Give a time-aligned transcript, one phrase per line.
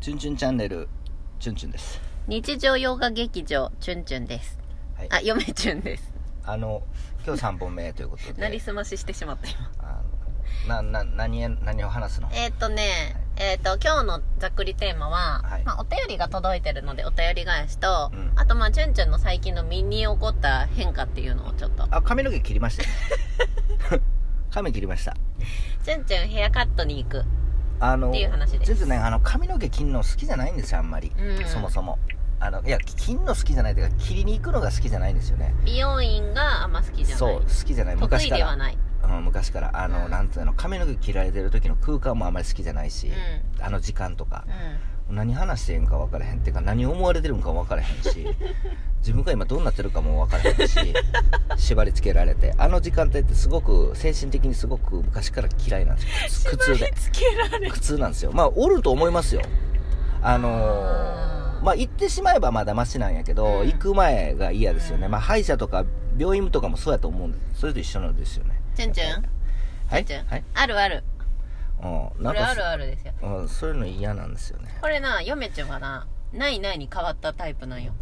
[0.00, 0.88] チュンチュンチャンネル、
[1.38, 2.00] チュンチュンです。
[2.26, 4.58] 日常洋画劇場チュンチュンです
[4.96, 5.08] はい。
[5.10, 6.10] あ嫁チュンです
[6.42, 6.82] あの、
[7.26, 8.40] 今日3本目ということで。
[8.40, 12.30] なりすまししてしまった今あのな、な、何へ、何を話すの？
[12.32, 24.02] えーっとねえーっと今日のざっくりテーマは、はいまあ、お便りが届いてるのでお便り返しと、うんあとまあチュンチュンの最近の身に起こった変化っていうのをちょっとあ、髪の毛切りましたよね。
[24.50, 25.14] 髪切りました。
[25.84, 27.22] チュンチュンヘアカットに行く
[27.80, 31.12] あの、っていう話ですね、あの、髪の毛切るの好きじゃないんですよ、あんまり。
[31.18, 31.98] うんそもそも。
[32.38, 35.54] あの、いや、切るの好きじゃないというか、切りに行くのが好きじゃないんですよね。
[35.64, 37.94] 美容院があんま好きじゃないそう、好きじゃない。
[37.94, 38.36] 得昔から。
[38.36, 39.70] 意ではないうん、昔から。
[39.74, 43.12] あの、うんなんていうの、髪の毛切られてる時の空間もあんまり好きじゃないし、う
[43.60, 44.44] あの時間とか。
[45.10, 46.38] う何話してんか分からへん。
[46.38, 48.26] っていうか何思われてるんか分からへんし
[49.00, 50.94] 自分が今どうなってるかも分からへんし
[51.56, 56.52] 縛り付けられてあの時間帯ってすごく精神的にすごく昔から嫌いなんですよ。
[56.52, 58.32] 苦痛でんつけられ苦痛なんですよ。
[58.32, 59.42] まあおると思いますよ。
[60.22, 61.60] あのあー。
[61.60, 63.66] ーまあ行ってしまえばまだマシなんやけど、うん。
[63.66, 65.12] 行く前が嫌ですよね、うん。
[65.12, 65.84] まあ歯医者とか
[66.18, 67.60] 病院とかもそうやと思うんです。
[67.60, 68.60] それと一緒なんですよね。
[68.74, 69.24] チュンチュン。
[69.88, 70.06] はい。
[70.28, 70.44] はい。
[70.54, 71.04] あるある
[71.82, 72.22] うん。
[72.22, 73.12] なんかこれあるあるですよ。
[73.22, 74.76] うん、そういうの嫌なんですよね。
[74.80, 77.92] これな嫁ちゃんはなないないに変わったタイプなんよ。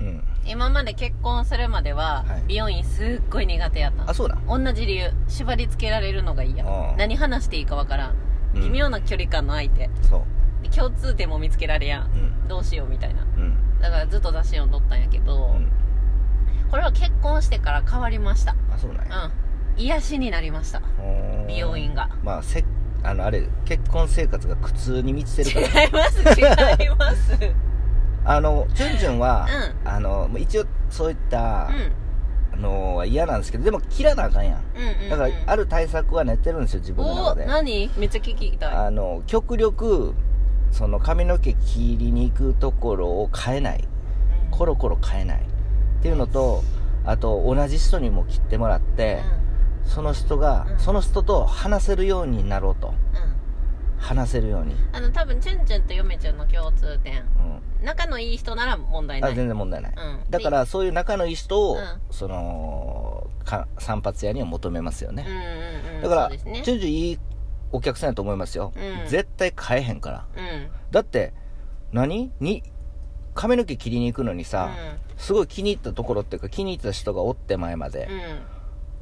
[0.00, 0.24] うん。
[0.46, 2.42] 今まで結婚するまでは、はい。
[2.46, 4.10] 美容院すっごい苦手やったの。
[4.10, 5.12] あそうだ同じ理由。
[5.28, 8.16] 縛り付けられるのが嫌ああ何話していいかわからん。
[8.54, 8.62] うん。
[8.62, 9.90] 微妙な距離感の相手。
[10.02, 10.22] そう。
[10.62, 12.04] で共通点も見つけられやん。
[12.04, 12.06] う
[12.44, 12.48] ん。
[12.48, 13.22] どうしようみたいな。
[13.22, 13.80] うん。
[13.80, 15.68] だからずっと雑誌読んどったんやけど、うん。
[16.70, 18.56] これは結婚してから変わりました。
[18.72, 19.24] あそうなんや。
[19.26, 19.32] うん。
[19.76, 20.82] 癒しになりました。
[21.48, 22.08] 美容院が。
[22.22, 22.64] まあせ
[23.04, 25.84] あのあれ結婚生活が苦痛に満ちてるから。
[25.84, 27.38] 違います違います。
[28.26, 29.46] あのチュンチュンは、
[29.84, 31.92] うあの一応そういった、うん。
[32.54, 34.60] あのは嫌なんですけどでも切らなあかんやん。
[34.76, 37.46] うんうん、うん、だからある対策は練ってるんですよ自分のお中で。
[37.46, 37.90] 何？
[37.96, 38.74] めっちゃ聞きたい。
[38.74, 40.14] あの極力
[40.70, 43.84] その髪の毛切りに行くところを変えない。
[44.50, 45.38] コロコロ変えない。
[45.40, 46.62] っていうのと
[47.04, 49.20] あと同じ人にも切ってもらって、
[49.84, 50.78] その人が、うん。
[50.78, 52.88] その人と話せるようになろうと。
[52.88, 52.94] うん。
[52.94, 53.34] うん
[53.96, 57.22] 話せるように、あの多分チュンチュンと嫁ちゃんの共通点。
[57.22, 60.30] うん、仲のいい人なら問題なあい全然問題ない、うん。
[60.30, 61.80] だからそういう仲のいい人を、うん。
[62.10, 66.62] そのか散髪屋には求めますよね、うんうんうんだから、そうですね。
[66.62, 67.18] チュンチュンいい
[67.72, 69.08] お客さんやと思いますよ、うん。
[69.08, 70.26] 絶対買えへんから。
[70.36, 70.68] うん。
[70.90, 71.32] だって
[71.90, 72.30] 何？
[72.40, 72.62] に
[73.32, 74.68] 髪の毛切りに行くのにさ、
[75.16, 78.06] すごい気に入ったところっていうか気に入った人がおって前まで。
[78.10, 78.20] うん、うん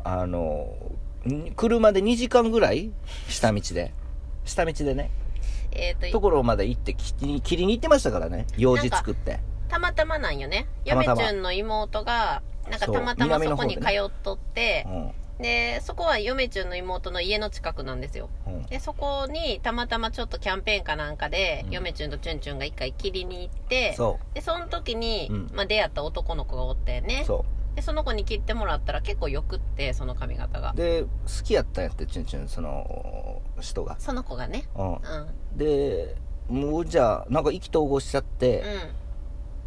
[0.05, 0.75] あの
[1.29, 2.93] ん車で2時間ぐらい？
[3.29, 3.93] 下道で。
[4.45, 5.11] 下道でね。
[5.73, 8.47] えっ、とところまで行って切りに切りに行ってましたからね。
[8.57, 9.41] 用事作って。
[9.69, 10.67] たまたまなんよね。
[10.85, 11.23] たまたま。
[11.23, 15.13] 嫁ちゃんの妹がなんかたまたまそこに通っとって、うん。
[15.43, 18.29] でそこは嫁ちゃんの妹の家の近くなんですよ。
[18.47, 18.63] うん。
[18.67, 21.73] でそこにたまたまちょっとキャンペーンかなんかで、うん。
[21.73, 25.51] 嫁ちゅんとチュンチュンが一回切りに行ってそでその時に、うん。
[25.55, 27.21] まあ、出会った男の子がおったよね。
[27.23, 27.27] う。
[27.27, 30.73] そでその子に切ってもらったら結構よくってその髪型が。
[30.73, 31.09] うで好
[31.43, 33.97] きやったんやってチュンチュンその人が。
[33.99, 34.65] その子がね。
[34.75, 34.93] うん。
[34.93, 35.01] うん。
[35.57, 36.17] で
[36.49, 38.63] もうじゃあなんか意気投合しちゃって、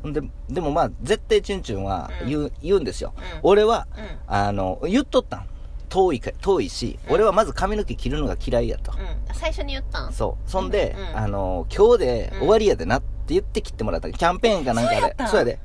[0.04, 0.14] うん。
[0.14, 3.24] ででもまあ絶対チュンチュンは言う,、言うんですよ、うん。
[3.44, 4.20] 俺はうん。
[4.28, 5.48] あの言っとったん。
[5.88, 7.14] 遠いか遠いし、うん。
[7.16, 9.36] 俺はまず髪の毛切るのが嫌いやと、うん。
[9.36, 10.14] 最初に言ったん？
[10.14, 10.50] そう。
[10.50, 11.18] そんで、うん。
[11.18, 14.12] あの今日で終わりやでなって言って切ってもらった。
[14.12, 14.98] キャンペーンかなんかで。
[14.98, 15.60] そうやったそうやで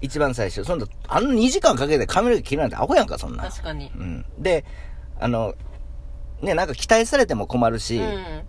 [0.00, 0.64] 一番最初。
[0.64, 3.90] そんなあの2時間かけて髪の毛切るなんてアホやんかそんな確かに。
[3.94, 4.24] うん。
[4.38, 4.64] で
[5.20, 5.54] あの
[6.40, 8.42] ねなんか期待されても困るし、うん。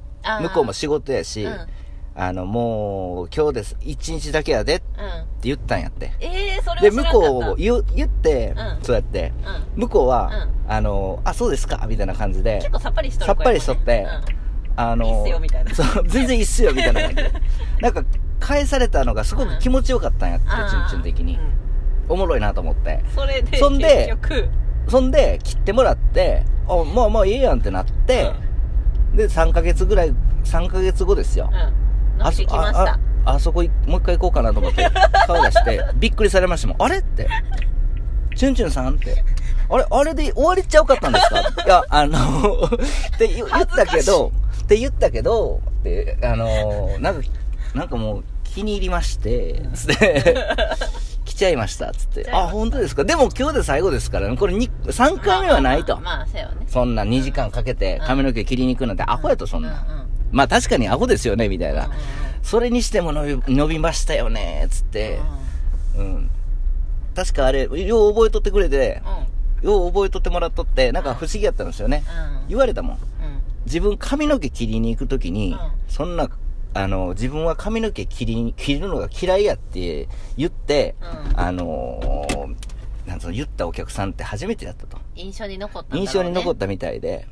[0.43, 1.67] 向こうも仕事やし、うん。
[2.15, 3.77] あのもう今日です。
[3.81, 6.13] 1日だけやでってうん言ったんやって。
[6.19, 8.83] えー、それで向こう言う言って、うん。
[8.83, 9.33] そうやって。
[9.75, 9.81] うん。
[9.81, 14.07] 向こうは、あのあそうですかみたいな感じで結構さっぱりしとるさっぱりしとって
[14.75, 15.75] あのいいっすよみたいな。
[15.75, 17.31] そう全然いいっすよみたいな感じで。
[17.81, 18.03] なんか
[18.43, 21.41] 返されたのがすごく気持ちよかったんやって、うんチュンチュン的に、うん。
[22.09, 23.03] おもろいなと思って。
[23.15, 24.13] それでそんで
[24.89, 28.31] そんで切ってもらってあまあまあいいやんってなって、
[29.13, 32.83] で3ヶ月ぐらい3ヶ月後ですよ、うん、うん、伸びてきました。
[32.83, 34.85] あああそこいもう一回行こうかなと思って
[35.25, 36.77] 顔出してびっくりされましたもん。
[36.79, 37.27] あれって。
[38.35, 39.23] チュンチュンさんって。
[39.69, 41.39] あれあれで終わりちゃうかったんですか？
[41.65, 42.17] いやあの
[42.67, 44.31] って言言ったけど
[44.63, 47.21] って言ったけどってあのなんか
[47.73, 48.23] なんかもう
[48.53, 50.35] 気に入りまして つって。
[51.25, 52.29] 来ちゃいましたつって。
[52.31, 53.03] あ本当ですか？
[53.05, 54.37] でも今日で最後ですからね。
[54.37, 56.65] これに3回目はないと、まあそうよね。
[56.67, 61.89] そんな2時間かけて髪の毛切りに行くなんてアホやとそんな、まあ確かにアホですよねみたいな、
[62.43, 65.19] それにしても伸び伸びましたよねつって、
[65.97, 66.29] うん。
[67.15, 69.01] 確かあれ、よう覚えとってくれて、
[69.63, 69.69] うん。
[69.69, 72.03] よう覚えとってもらっとって、なんか不思議やったんですよね。
[72.43, 72.49] うん。
[72.49, 72.97] 言われたもん。
[72.97, 72.99] うん。
[73.65, 75.59] 自分髪の毛切りに行くときに、うん。
[75.87, 76.27] そんな
[76.73, 82.73] あの、自分は髪の毛切り、切るのが嫌いやって言って、うんあのー
[83.05, 84.97] なんつうの、言ったお客さんって初めてだったと。
[85.15, 85.99] 印象に残ったね。
[85.99, 87.27] 印象に残ったみたいで、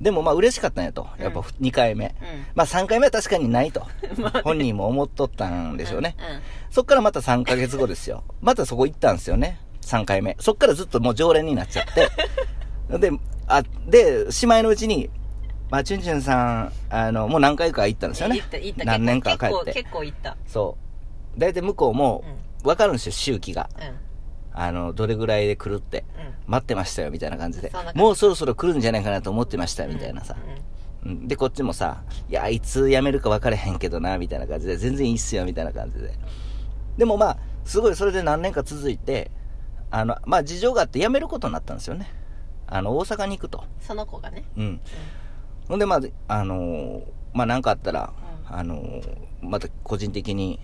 [0.00, 1.06] でもまあ嬉しかったんやと。
[1.18, 2.06] やっぱ2回目。
[2.06, 2.12] うん。
[2.54, 3.86] まあ3回目は確かにないと。
[4.44, 6.16] 本人も思っとったんでしょうね。
[6.18, 6.40] うん。
[6.70, 8.24] そっからまた3ヶ月後ですよ。
[8.40, 9.60] またそこ行ったんですよね。
[9.82, 10.36] 3回目。
[10.40, 12.08] そっからずっともう常連になっちゃって。
[12.98, 13.12] で、
[13.46, 15.10] あ、で、しまいのうちに、
[15.70, 18.78] まあ、チュンチュンさん、あの、もう何回か行ったんですよね行った、行っ。
[18.78, 18.84] た。
[18.84, 19.72] 何年か帰結構、って。
[19.72, 20.36] 結構行った。
[20.46, 20.76] そ
[21.36, 21.40] う。
[21.40, 22.24] 大体向こうも、
[22.64, 23.70] わかるんですよ、周期が。
[23.78, 23.96] うん。
[24.52, 26.04] あの、どれぐらいで来るって。
[26.16, 26.52] うん。
[26.52, 30.36] 待ってましたよ、みたいな感じでもうそろそろ来るんじゃないかなと思ってました、みたいなさ。
[30.36, 30.60] うん
[31.02, 36.12] で、こっちもさ、いや、いつ辞めるか分かれへんけどな、みたいな感じで、全然いいっすよ、みたいな感じで。
[36.98, 39.30] でもまあ、すごいそれで何年か続いて、
[39.90, 42.12] あの、まあ事情があって辞めることになったんですよね。
[42.66, 43.64] あの、大阪に行くと。
[43.80, 44.44] その子がね。
[44.56, 44.80] うん。
[45.70, 47.02] ほんで、まあ、あのー
[47.32, 48.12] まあ何かあったら、
[48.48, 50.58] あのーまた個人的に、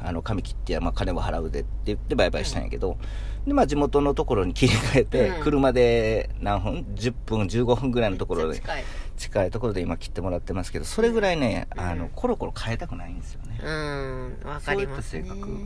[0.00, 2.96] あの、髪切って、まあ金は払うでって言って売買したんやけど、
[3.44, 8.84] で、まあ地元のところに 切り替えて、うん車で何分 ?10 分、15分ぐらいのところで、近い。
[9.16, 13.58] 近いところで今切ってもらってますけど、それぐらいね、あの、コロコロ変えたくないんですよね。
[13.64, 14.36] うん。
[14.44, 15.24] わかりますね。
[15.24, 15.60] そういった性格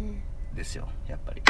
[0.55, 1.43] ですよ、やっぱり。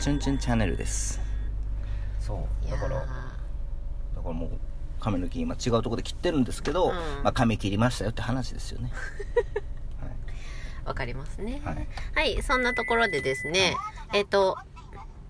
[0.00, 1.31] チュンチュンチャンネルです。
[2.22, 3.06] そう、だから、だか
[4.24, 4.50] らもう、
[5.00, 8.92] 髪の毛今違うところで切ってるんですけど、うんまあ髪切りましたよって話ですよね。
[10.84, 11.60] わかりますね。
[11.64, 11.88] はい。
[12.14, 13.76] はい、そんなところでですね、
[14.12, 14.58] えっ、と、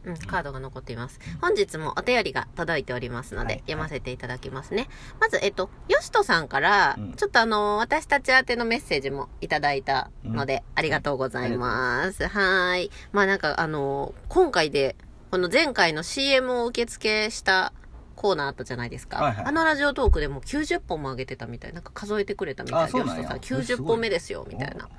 [0.05, 1.21] うん、カードが残っています。
[1.41, 4.89] 本日もお便りが届いておりますので、はい読ませていただきますね。
[5.21, 12.27] まず、えっ、と、よしとさんから、うんちょっとあの、私たち宛てのメッセージもいただいたので、ありがとうございます。
[12.27, 12.91] はーい。
[13.13, 14.97] まあなんかあの、今回で、
[15.33, 17.73] この前回の CM を受付した
[18.17, 19.17] コーナーあったじゃないですか。
[19.17, 19.45] はいはい。
[19.47, 21.73] あのラジオトークでも90本も上げてたみたい。
[21.73, 22.87] なんか数えてくれたみたいな。
[22.87, 23.03] さん
[23.39, 23.87] 90えすごい。
[23.93, 24.91] 本目ですよ、みたいな。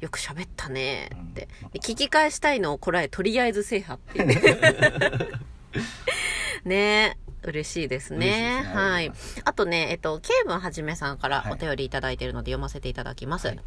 [0.00, 1.70] よく喋ったねって、うん。
[1.70, 5.40] で聞き返したいのをこらえとりあえず制覇っていう。
[6.68, 7.16] ね。
[7.26, 8.26] え嬉しいですね。
[8.26, 8.72] ですね。
[8.74, 9.12] あはい。
[9.44, 11.52] あとねえっとケイブンはじめさんからはい。
[11.52, 13.60] お便りいただいているので読ませていただきます、はい。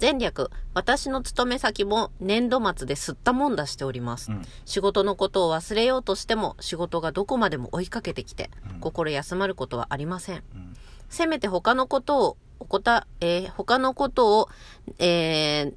[0.00, 4.42] 前略私の勤め先も年度末で吸ったもんだしております、うん。
[4.64, 8.80] 仕事のことを忘れようとしても仕事がどこまでも追いかけてきて、うん。
[8.80, 10.42] 心休まることはありません。
[10.54, 10.76] うん。
[11.08, 14.48] せめて他のことを、おこた、えー他のことを、
[14.98, 15.74] えー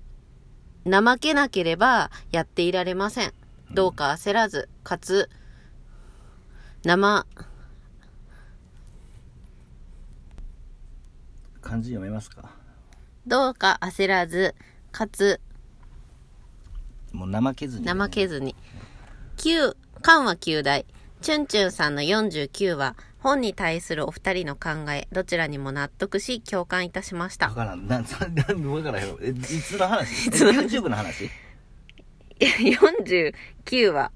[0.85, 3.33] 怠けなければやっていられません。
[3.71, 5.29] どうか焦らず、かつ、
[6.83, 7.25] 生、
[11.61, 12.49] 漢字読めますか？
[13.25, 14.53] どうか焦らず、
[14.91, 15.39] かつ、
[17.13, 18.55] もう怠けずに、怠けずに。
[19.37, 20.85] 9、緩和9大。
[21.21, 27.55] チュンチュンさんの49は、本に対するお二人の考え、どちらにも納得し、共感いたしましたわ。
[27.55, 27.87] からん。
[27.87, 28.03] なな
[28.53, 29.17] ん、わからんよ。
[29.21, 30.27] え、いつの話？
[30.27, 31.29] いつの話 ?YouTube の話？
[32.43, 34.11] 49は、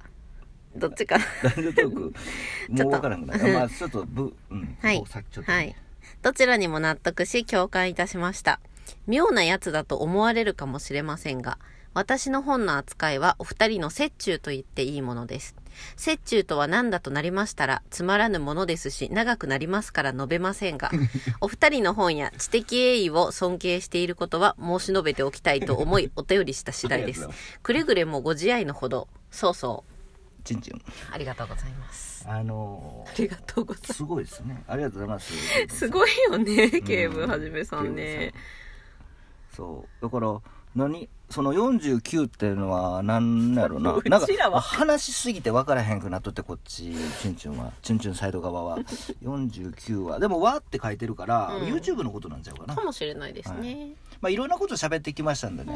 [0.77, 2.13] どっちかなラジオトーク。
[2.69, 3.47] ちょっともうわからんく。
[3.47, 4.77] まあ、ちょっと、ぶ、うん。
[4.81, 5.75] はいさっきちょっとね、はい。
[6.21, 8.59] どちらにも納得し共感いたしました。
[9.05, 11.57] 妙なやつだと思われるかもしれませんが、
[11.93, 15.55] 私の本の扱いはお二人の折衷と言っていいものです。
[16.05, 20.91] 折衷とは何だとなりましたら、つまらぬものですし、長くなりますから述べませんが、
[21.41, 27.27] お二人の本や知的栄誉を尊敬していることは申し述べておきたいと思い、お便りした次第です。
[27.63, 29.96] くれぐれもご自愛のほど、そうそう。
[30.47, 30.81] ちんちん。
[31.11, 32.25] ありがとうございます。
[32.27, 34.63] あのありがとうございー、すごいですね。
[34.67, 35.33] ありがとうございます。
[35.33, 35.77] ます。
[35.77, 38.33] すごいよね、警部うんはじめさんね。
[39.53, 40.03] そう。
[40.03, 40.39] だから、
[40.75, 41.09] 何？
[41.29, 43.91] その49っていうのは何やろな。
[43.95, 47.71] うちなんか話しすぎて分からへんくなっとってこっちチュンチュンは。
[47.81, 48.77] チュンチュンサイド側は。
[49.21, 50.19] 49は。
[50.19, 51.63] でも「和」って書いてるから、うん。
[51.73, 52.75] YouTube のことなんちゃうかな。
[52.75, 53.89] かもしれないですね。
[54.21, 55.73] まあいろんなこと喋ってきましたんでうね、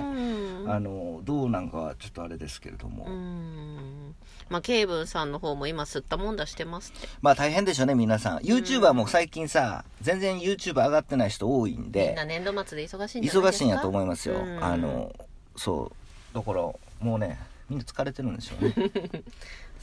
[0.63, 0.71] ん。
[0.71, 4.15] あのどうなんかはちょっとあれですけれども、うん。
[4.49, 7.07] まあ、ケイブンさんの方も今吸ったもんだしてますって。
[7.21, 8.37] まあ大変でしょうね皆さん。
[8.39, 13.47] YouTuber も最近さ全然 YouTube 上がってない人多いんみんでな年度末で忙しいんじゃないですか？
[13.47, 14.63] 忙しいんやと思いますよ、うん。
[14.63, 15.13] あの
[15.55, 15.91] そ
[16.31, 17.39] うだからもうね
[17.69, 18.73] みんな疲れてるんでしょうね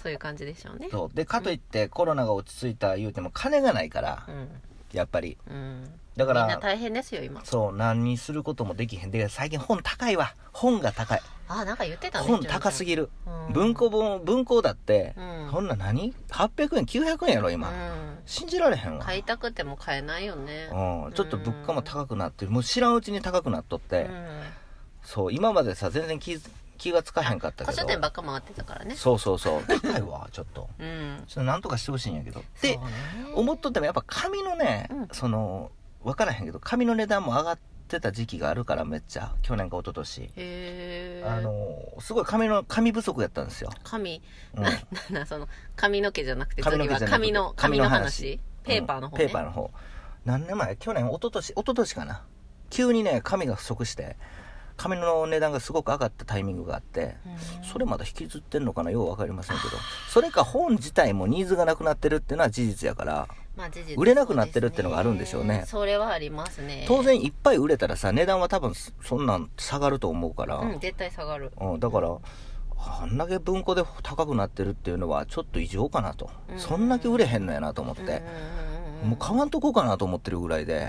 [0.03, 0.89] そういう感じでしょうね。
[0.91, 4.49] そうでかといってコロナが落ち着いた言うても金がないからうん。
[4.93, 5.85] やっぱりうん。
[6.17, 7.45] だかみんなら大変ですよ、今。
[7.45, 12.27] そう何にすることもできへんで最近本高いわ本が高いあ、なんか言ってたね。
[12.27, 18.19] 本高すぎぎるうん文庫本文庫だって、うんそんな何 ?800 円900円やろう今、ん。
[18.27, 20.69] 信じられへんわ買いたくても買えないよね。
[20.71, 24.41] うん、ちょっと物価も高くなってもう知らんうちに高くなっとって、うん。
[25.03, 27.73] そう今までさ全然気づ気がつかへんかったけど。
[27.73, 28.95] 古書店ばっか回ってたからね。
[28.95, 29.63] そうそうそう。
[29.67, 30.71] 高いわ、ちょっと。
[30.79, 31.25] うん。
[31.27, 32.43] ちょっとなんとかしてほしいんやけど。
[32.63, 32.93] でそう、ね
[33.35, 35.73] 思っとってもやっぱ紙のね、うんその、
[36.05, 43.71] わからへんけど、紙の値段も上がってた時期があるからめっちゃ、去年か一昨年あの、すごい紙の、紙不足やったんですよ。
[43.83, 44.23] 髪、
[44.55, 44.71] うん な、
[45.11, 49.25] な、その、髪の毛じゃなくて、髪の次は毛じゃなくて髪の、髪の話ペーパーの方ね。
[49.25, 49.71] うんペーパーの方。
[50.25, 50.77] 何年前？
[50.77, 52.23] 去年、一昨年一昨年かな。
[52.71, 54.17] 急にね、紙が不足して、
[54.79, 58.91] 紙の値段がすごく上がったタイミングがあって、うんそれまだ引きずってんのかな？
[58.91, 59.71] ようわかりませんけど、
[60.09, 66.87] それか本自体もニーズがなくなってるっていうのは事実やから、まあ事実売れなくなってるってのがあるんでしょうねそれはありますね。
[66.89, 71.53] 当然いっぱい売れたらさ、値段は多分そんなん下がると思うから、うん、絶対下がる。
[71.61, 72.17] うん、だから、
[72.79, 76.31] あんだけ文庫で高くなってるっていうのはちょっと異常かなと。
[76.51, 78.23] うんそんだけ売れへんのやなと思って。
[79.05, 80.89] もう買わんとこうかなと思ってるぐらいで。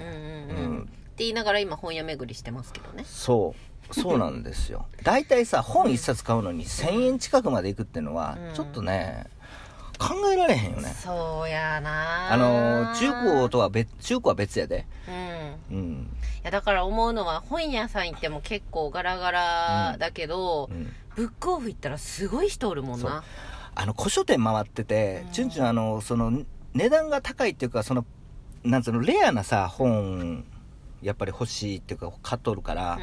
[0.50, 3.04] うんうんうんうんって言いながら今本屋巡りしてますけどね。
[3.06, 3.69] そう。
[3.92, 4.86] そうなんですよ。
[5.04, 9.26] 大体さ、本一冊買うのに1000円近くまでいくっていうのはうん、ちょっとね、
[10.00, 10.96] 考えられへんよね。
[10.98, 14.86] そうやなあの、中古とは別、中古は別やで。
[15.70, 15.76] うん。
[15.76, 16.18] いうん。
[16.44, 20.94] や、だから思うのは、本屋さん行っても結構ガラガラだけど、うん。
[21.16, 23.24] ブックオフ行ったらすごい人おるもんな。
[23.76, 26.44] あの、古書店回っててうん、チュンチュンあの、その、
[26.74, 28.06] 値段が高いっていうか、その、
[28.64, 30.46] なんつうの、レアなさ、本、
[31.02, 33.02] やっぱり欲しいっていうか、買っとるから、うん。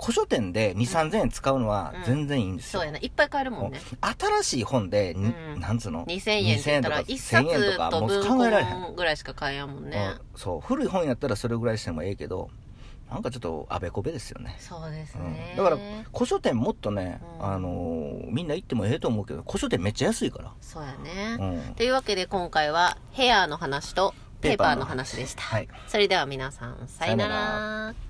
[0.00, 0.78] 古書店で2、
[1.10, 2.80] 3000円使うのは全然いいんですよ。
[2.80, 2.98] そうやな。
[2.98, 3.80] いっぱい買えるもんね。
[4.00, 7.06] 新しい本で、にうんなんつうの？2000円って言ったら、2000
[7.44, 8.82] 11000円冊とかもうと文考えられへん。
[8.84, 10.14] 庫ぐらいしか買えやんもんね。
[10.20, 12.48] うんそう、古い本やったらそれぐらいしてもええけど、
[13.10, 14.54] なんかちょっとあべこべですよね。
[14.60, 15.54] そうですうんね。
[15.56, 15.78] だから、
[16.12, 20.52] 古書店もっとね、うんあのーみんな行ってもええと思うけど、古書店めっちゃ安いから。
[20.60, 21.36] そうやね。
[21.66, 25.42] うんというわけで今回はヘアの話とペーパーの話でした。
[25.42, 28.07] はいそれでは皆さん、さよなさよなら。